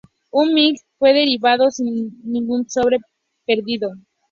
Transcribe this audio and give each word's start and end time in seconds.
Un 0.31 0.51
"MiG" 0.55 0.79
fue 0.97 1.13
derribado, 1.13 1.69
sin 1.69 2.19
ningún 2.23 2.67
Sabre 2.67 2.97
perdido. 3.45 3.91